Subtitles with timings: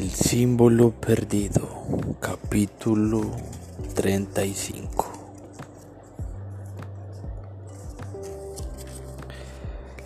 [0.00, 1.68] El símbolo perdido,
[2.20, 3.20] capítulo
[3.94, 5.12] 35.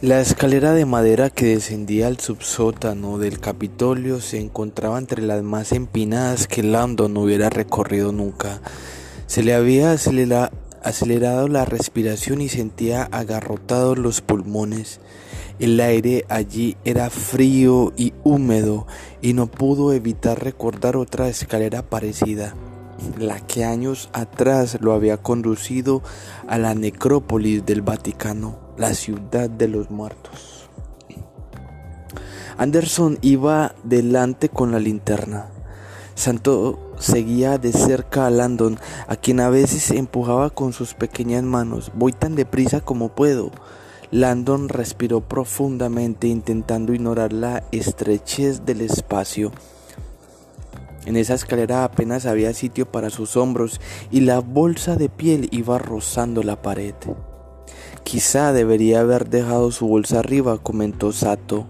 [0.00, 5.70] La escalera de madera que descendía al subsótano del Capitolio se encontraba entre las más
[5.70, 8.60] empinadas que Landon hubiera recorrido nunca.
[9.28, 10.50] Se le había acelerado
[11.48, 15.00] la respiración y sentía agarrotados los pulmones.
[15.58, 18.86] El aire allí era frío y húmedo
[19.22, 22.54] y no pudo evitar recordar otra escalera parecida,
[23.18, 26.02] la que años atrás lo había conducido
[26.48, 30.68] a la necrópolis del Vaticano, la ciudad de los muertos.
[32.58, 35.46] Anderson iba delante con la linterna.
[36.14, 41.90] Santo seguía de cerca a Landon, a quien a veces empujaba con sus pequeñas manos.
[41.94, 43.50] Voy tan deprisa como puedo.
[44.10, 49.50] Landon respiró profundamente intentando ignorar la estrechez del espacio.
[51.04, 55.78] En esa escalera apenas había sitio para sus hombros y la bolsa de piel iba
[55.78, 56.94] rozando la pared.
[58.04, 61.66] Quizá debería haber dejado su bolsa arriba, comentó Sato.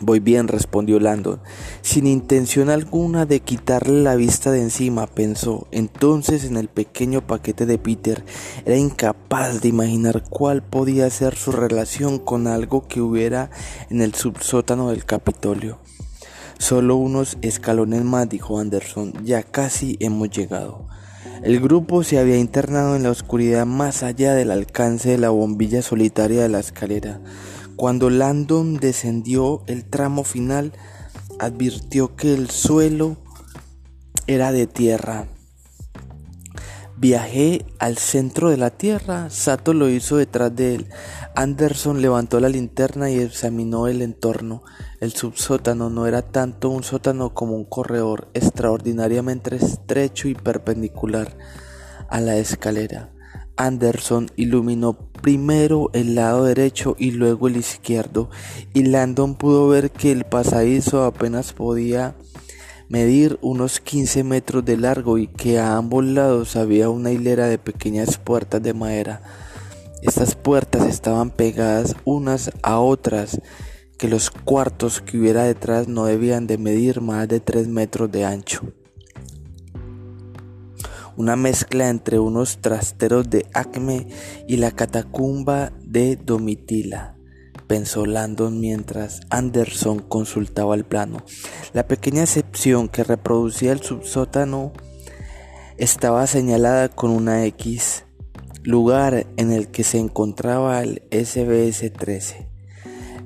[0.00, 1.40] Voy bien, respondió Landon,
[1.80, 5.66] sin intención alguna de quitarle la vista de encima, pensó.
[5.70, 8.22] Entonces en el pequeño paquete de Peter
[8.66, 13.50] era incapaz de imaginar cuál podía ser su relación con algo que hubiera
[13.88, 15.78] en el subsótano del Capitolio.
[16.58, 20.86] Solo unos escalones más, dijo Anderson, ya casi hemos llegado.
[21.42, 25.82] El grupo se había internado en la oscuridad más allá del alcance de la bombilla
[25.82, 27.20] solitaria de la escalera.
[27.76, 30.72] Cuando Landon descendió el tramo final,
[31.38, 33.18] advirtió que el suelo
[34.26, 35.28] era de tierra.
[36.96, 39.28] Viajé al centro de la tierra.
[39.28, 40.88] Sato lo hizo detrás de él.
[41.34, 44.62] Anderson levantó la linterna y examinó el entorno.
[45.00, 51.36] El subsótano no era tanto un sótano como un corredor extraordinariamente estrecho y perpendicular
[52.08, 53.12] a la escalera.
[53.56, 58.30] Anderson iluminó primero el lado derecho y luego el izquierdo,
[58.74, 62.14] y Landon pudo ver que el pasadizo apenas podía
[62.88, 67.58] medir unos 15 metros de largo y que a ambos lados había una hilera de
[67.58, 69.22] pequeñas puertas de madera.
[70.02, 73.40] Estas puertas estaban pegadas unas a otras,
[73.98, 78.24] que los cuartos que hubiera detrás no debían de medir más de 3 metros de
[78.24, 78.62] ancho
[81.16, 84.08] una mezcla entre unos trasteros de Acme
[84.46, 87.16] y la catacumba de Domitila,
[87.66, 91.24] pensó Landon mientras Anderson consultaba el plano.
[91.72, 94.72] La pequeña sección que reproducía el subsótano
[95.78, 98.04] estaba señalada con una X,
[98.62, 102.48] lugar en el que se encontraba el SBS-13.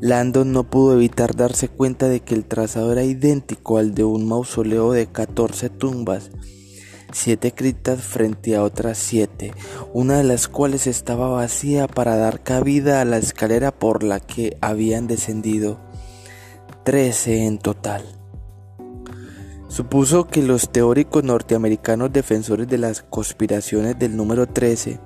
[0.01, 4.27] Landon no pudo evitar darse cuenta de que el trazado era idéntico al de un
[4.27, 6.31] mausoleo de 14 tumbas
[7.13, 9.53] siete criptas frente a otras siete,
[9.93, 14.57] una de las cuales estaba vacía para dar cabida a la escalera por la que
[14.61, 15.81] habían descendido.
[16.85, 18.05] Trece en total.
[19.69, 24.99] Supuso que los teóricos norteamericanos defensores de las conspiraciones del número 13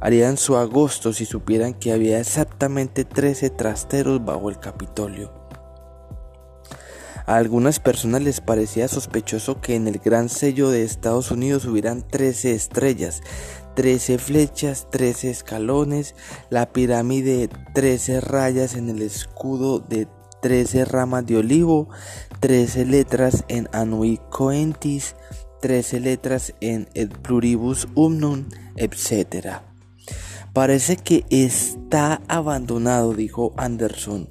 [0.00, 5.41] harían su agosto si supieran que había exactamente 13 trasteros bajo el Capitolio.
[7.32, 12.06] A algunas personas les parecía sospechoso que en el gran sello de Estados Unidos hubieran
[12.06, 13.22] 13 estrellas,
[13.74, 16.14] 13 flechas, 13 escalones,
[16.50, 20.08] la pirámide 13 rayas en el escudo de
[20.42, 21.88] 13 ramas de olivo,
[22.40, 25.16] 13 letras en Anui Coentis,
[25.62, 28.44] 13 letras en El Pluribus Umnum,
[28.76, 29.62] etc.
[30.52, 34.28] Parece que está abandonado, dijo Anderson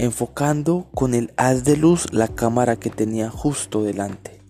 [0.00, 4.40] enfocando con el haz de luz la cámara que tenía justo delante.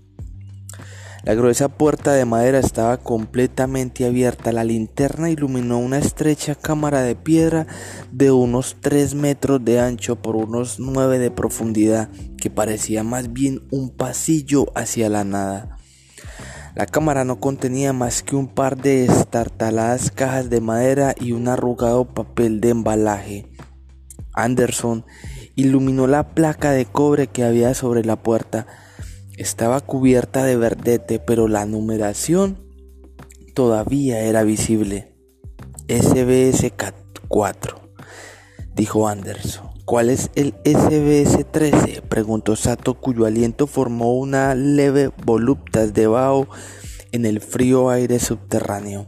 [1.24, 4.52] La gruesa puerta de madera estaba completamente abierta.
[4.52, 7.66] La linterna iluminó una estrecha cámara de piedra
[8.12, 13.66] de unos 3 metros de ancho por unos 9 de profundidad, que parecía más bien
[13.72, 15.78] un pasillo hacia la nada.
[16.76, 21.48] La cámara no contenía más que un par de estartaladas cajas de madera y un
[21.48, 23.50] arrugado papel de embalaje.
[24.32, 25.04] Anderson
[25.54, 28.66] iluminó la placa de cobre que había sobre la puerta.
[29.36, 32.58] Estaba cubierta de verdete, pero la numeración
[33.54, 35.14] todavía era visible.
[35.88, 36.72] SBS
[37.28, 37.80] 4,
[38.74, 39.70] dijo Anderson.
[39.84, 42.02] ¿Cuál es el SBS 13?
[42.02, 46.46] preguntó Sato, cuyo aliento formó una leve voluptas de vaho
[47.10, 49.06] en el frío aire subterráneo.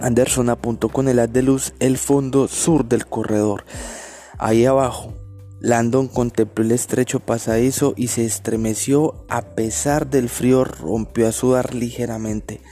[0.00, 3.64] Anderson apuntó con el haz de luz el fondo sur del corredor.
[4.42, 5.12] Ahí abajo,
[5.60, 11.74] Landon contempló el estrecho pasadizo y se estremeció a pesar del frío rompió a sudar
[11.74, 12.62] ligeramente.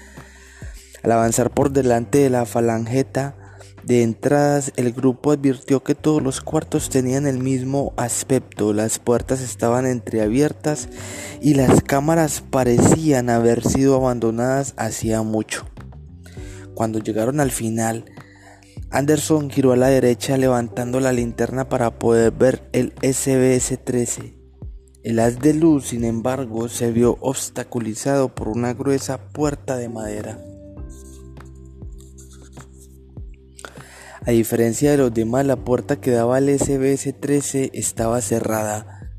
[1.03, 3.37] Al avanzar por delante de la falangeta
[3.85, 9.43] de entradas, el grupo advirtió que todos los cuartos tenían el mismo aspecto, las puertas
[9.43, 10.89] estaban entreabiertas
[11.43, 15.67] y las cámaras parecían haber sido abandonadas hacía mucho.
[16.73, 18.07] Cuando llegaron al final,
[18.91, 24.35] Anderson giró a la derecha levantando la linterna para poder ver el SBS-13.
[25.03, 30.39] El haz de luz, sin embargo, se vio obstaculizado por una gruesa puerta de madera.
[34.25, 39.13] A diferencia de los demás, la puerta que daba al SBS-13 estaba cerrada.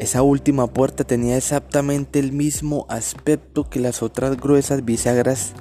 [0.00, 5.54] Esa última puerta tenía exactamente el mismo aspecto que las otras gruesas bisagras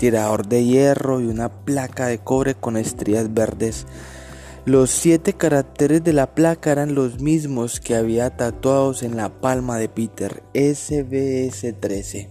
[0.00, 3.86] tirador de hierro y una placa de cobre con estrías verdes.
[4.64, 9.76] Los siete caracteres de la placa eran los mismos que había tatuados en la palma
[9.76, 12.30] de Peter, SBS-13.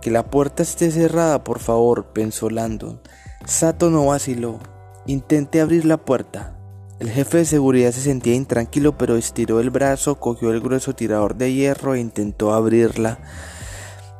[0.00, 2.98] Que la puerta esté cerrada, por favor, pensó Landon.
[3.44, 4.60] Sato no vaciló.
[5.06, 6.56] Intenté abrir la puerta.
[7.00, 11.36] El jefe de seguridad se sentía intranquilo, pero estiró el brazo, cogió el grueso tirador
[11.36, 13.18] de hierro e intentó abrirla.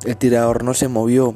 [0.05, 1.33] El tirador no se movió.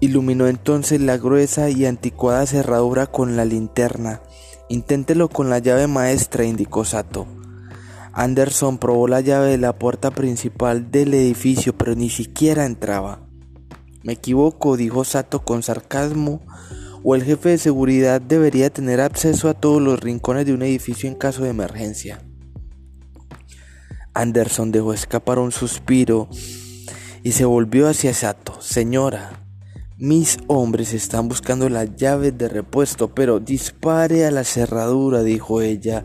[0.00, 4.20] Iluminó entonces la gruesa y anticuada cerradura con la linterna.
[4.68, 7.26] Inténtelo con la llave maestra, indicó Sato.
[8.12, 13.20] Anderson probó la llave de la puerta principal del edificio, pero ni siquiera entraba.
[14.02, 16.42] Me equivoco, dijo Sato con sarcasmo,
[17.02, 21.08] o el jefe de seguridad debería tener acceso a todos los rincones de un edificio
[21.08, 22.22] en caso de emergencia.
[24.12, 26.28] Anderson dejó escapar un suspiro
[27.22, 28.60] y se volvió hacia Sato.
[28.60, 29.44] Señora,
[29.98, 36.04] mis hombres están buscando la llave de repuesto, pero dispare a la cerradura, dijo ella,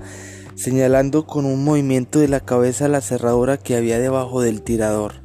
[0.55, 5.23] señalando con un movimiento de la cabeza la cerradura que había debajo del tirador.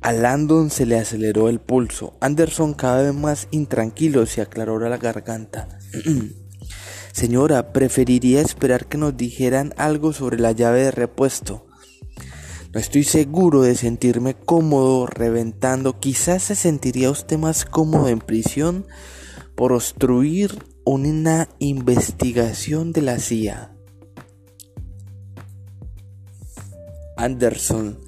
[0.00, 2.16] A Landon se le aceleró el pulso.
[2.20, 5.68] Anderson cada vez más intranquilo se aclaró la garganta.
[7.12, 11.67] Señora, preferiría esperar que nos dijeran algo sobre la llave de repuesto.
[12.72, 15.98] No estoy seguro de sentirme cómodo reventando.
[16.00, 18.86] Quizás se sentiría usted más cómodo en prisión
[19.54, 23.74] por obstruir una investigación de la CIA.
[27.16, 27.98] Anderson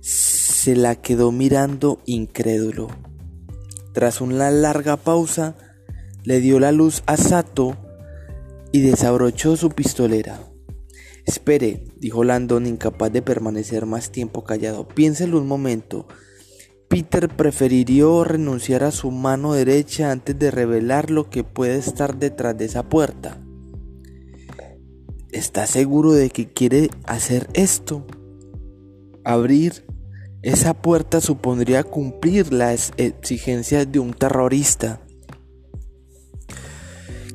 [0.00, 2.88] se la quedó mirando incrédulo.
[3.94, 5.56] Tras una larga pausa,
[6.24, 7.76] le dio la luz a Sato
[8.70, 10.49] y desabrochó su pistolera.
[11.26, 14.88] Espere, dijo Landon, incapaz de permanecer más tiempo callado.
[14.88, 16.06] Piénselo un momento.
[16.88, 22.58] Peter preferiría renunciar a su mano derecha antes de revelar lo que puede estar detrás
[22.58, 23.40] de esa puerta.
[25.30, 28.04] ¿Está seguro de que quiere hacer esto?
[29.24, 29.84] Abrir
[30.42, 35.00] esa puerta supondría cumplir las exigencias de un terrorista.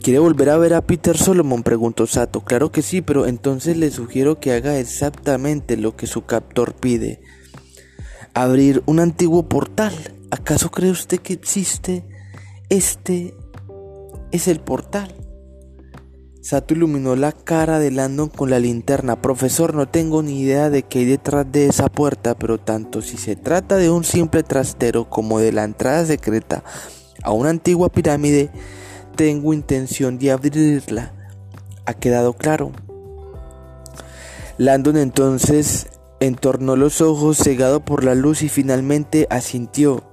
[0.05, 1.63] ¿Quiere volver a ver a Peter Solomon?
[1.63, 2.41] preguntó Sato.
[2.41, 7.23] Claro que sí, pero entonces le sugiero que haga exactamente lo que su captor pide.
[8.35, 9.95] Abrir un antiguo portal.
[10.29, 12.05] ¿Acaso cree usted que existe?
[12.69, 13.33] Este
[14.31, 15.15] es el portal.
[16.39, 19.23] Sato iluminó la cara de Landon con la linterna.
[19.23, 23.17] Profesor, no tengo ni idea de qué hay detrás de esa puerta, pero tanto si
[23.17, 26.63] se trata de un simple trastero como de la entrada secreta
[27.23, 28.51] a una antigua pirámide,
[29.15, 31.13] tengo intención de abrirla.
[31.85, 32.71] ¿Ha quedado claro?
[34.57, 35.87] Landon entonces
[36.19, 40.03] entornó los ojos cegado por la luz y finalmente asintió.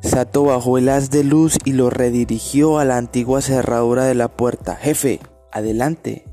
[0.00, 4.28] Sato bajó el haz de luz y lo redirigió a la antigua cerradura de la
[4.28, 4.76] puerta.
[4.76, 5.20] Jefe,
[5.52, 6.24] adelante.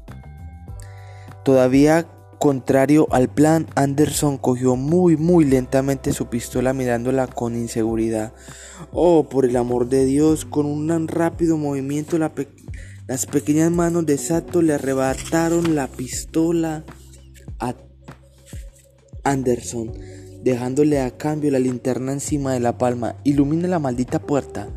[1.43, 2.07] Todavía
[2.39, 8.33] contrario al plan, Anderson cogió muy muy lentamente su pistola mirándola con inseguridad.
[8.91, 14.61] Oh, por el amor de Dios, con un rápido movimiento las pequeñas manos de Sato
[14.61, 16.85] le arrebataron la pistola
[17.59, 17.75] a
[19.23, 19.91] Anderson,
[20.41, 23.17] dejándole a cambio la linterna encima de la palma.
[23.25, 24.69] Ilumina la maldita puerta.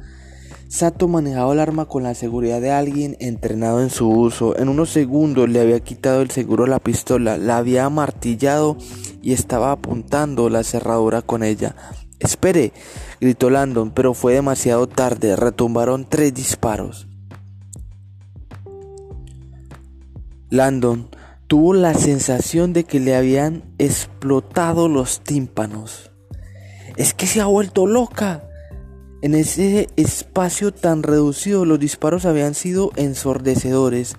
[0.72, 4.58] Sato manejaba el arma con la seguridad de alguien entrenado en su uso.
[4.58, 8.78] En unos segundos le había quitado el seguro a la pistola, la había amartillado
[9.20, 11.76] y estaba apuntando la cerradura con ella.
[12.20, 12.72] Espere,
[13.20, 15.36] gritó Landon, pero fue demasiado tarde.
[15.36, 17.06] Retumbaron tres disparos.
[20.48, 21.10] Landon
[21.48, 26.12] tuvo la sensación de que le habían explotado los tímpanos.
[26.96, 28.44] Es que se ha vuelto loca,
[29.22, 34.16] en ese espacio tan reducido los disparos habían sido ensordecedores.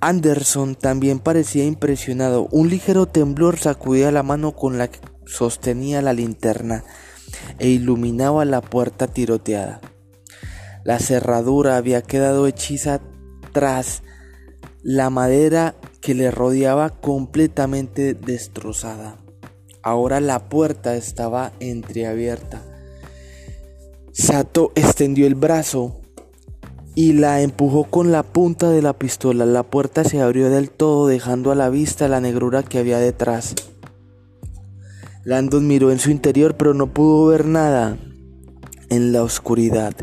[0.00, 2.46] Anderson también parecía impresionado.
[2.52, 6.84] Un ligero temblor sacudía la mano con la que sostenía la linterna
[7.58, 9.80] e iluminaba la puerta tiroteada.
[10.84, 13.00] La cerradura había quedado hechiza
[13.52, 14.02] tras
[14.82, 19.16] la madera que le rodeaba completamente destrozada.
[19.82, 22.73] Ahora la puerta estaba entreabierta.
[24.16, 26.00] Sato extendió el brazo
[26.94, 29.44] y la empujó con la punta de la pistola.
[29.44, 33.56] La puerta se abrió del todo dejando a la vista la negrura que había detrás.
[35.24, 37.98] Landon miró en su interior pero no pudo ver nada
[38.88, 39.94] en la oscuridad.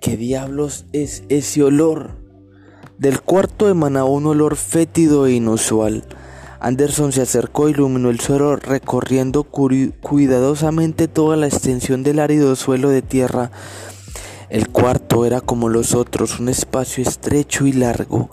[0.00, 2.10] ¿Qué diablos es ese olor?
[2.98, 6.02] Del cuarto emanaba un olor fétido e inusual.
[6.64, 12.88] Anderson se acercó e iluminó el suelo recorriendo cuidadosamente toda la extensión del árido suelo
[12.88, 13.50] de tierra.
[14.48, 18.30] El cuarto era como los otros, un espacio estrecho y largo.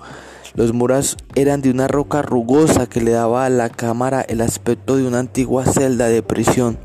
[0.54, 4.96] Los muros eran de una roca rugosa que le daba a la cámara el aspecto
[4.96, 6.78] de una antigua celda de prisión.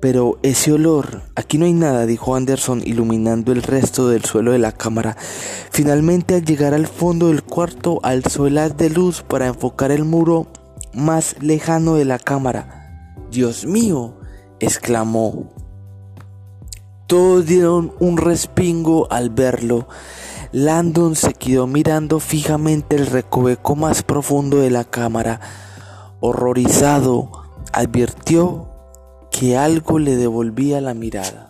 [0.00, 4.58] Pero ese olor, aquí no hay nada, dijo Anderson, iluminando el resto del suelo de
[4.58, 5.16] la cámara.
[5.70, 10.04] Finalmente, al llegar al fondo del cuarto, alzó el haz de luz para enfocar el
[10.04, 10.46] muro
[10.94, 13.16] más lejano de la cámara.
[13.32, 14.14] Dios mío,
[14.60, 15.52] exclamó.
[17.08, 19.88] Todos dieron un respingo al verlo.
[20.52, 25.40] Landon se quedó mirando fijamente el recoveco más profundo de la cámara.
[26.20, 27.30] Horrorizado,
[27.72, 28.67] advirtió
[29.38, 31.47] que algo le devolvía la mirada.